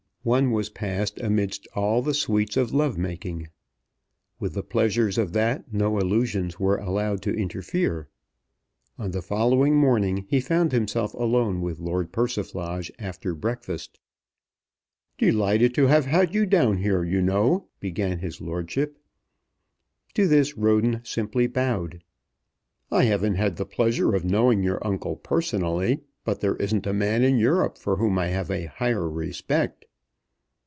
One 0.23 0.51
was 0.51 0.69
passed 0.69 1.19
amidst 1.19 1.67
all 1.73 2.03
the 2.03 2.13
sweets 2.13 2.55
of 2.55 2.71
love 2.71 2.95
making. 2.95 3.49
With 4.39 4.53
the 4.53 4.61
pleasures 4.61 5.17
of 5.17 5.33
that 5.33 5.73
no 5.73 5.97
allusions 5.97 6.59
were 6.59 6.77
allowed 6.77 7.23
to 7.23 7.33
interfere. 7.33 8.07
On 8.99 9.09
the 9.09 9.23
following 9.23 9.75
morning 9.75 10.27
he 10.29 10.39
found 10.39 10.73
himself 10.73 11.15
alone 11.15 11.59
with 11.59 11.79
Lord 11.79 12.11
Persiflage 12.11 12.91
after 12.99 13.33
breakfast. 13.33 13.99
"Delighted 15.17 15.73
to 15.73 15.87
have 15.87 16.05
had 16.05 16.35
you 16.35 16.45
down 16.45 16.77
here, 16.77 17.03
you 17.03 17.19
know," 17.23 17.69
began 17.79 18.19
his 18.19 18.39
lordship. 18.39 18.99
To 20.13 20.27
this 20.27 20.55
Roden 20.55 21.01
simply 21.03 21.47
bowed. 21.47 22.03
"I 22.91 23.05
haven't 23.05 23.55
the 23.57 23.65
pleasure 23.65 24.13
of 24.13 24.23
knowing 24.23 24.61
your 24.61 24.85
uncle 24.85 25.15
personally, 25.15 26.01
but 26.23 26.41
there 26.41 26.57
isn't 26.57 26.85
a 26.85 26.93
man 26.93 27.23
in 27.23 27.39
Europe 27.39 27.79
for 27.79 27.95
whom 27.95 28.19
I 28.19 28.27
have 28.27 28.51
a 28.51 28.65
higher 28.67 29.09
respect." 29.09 29.85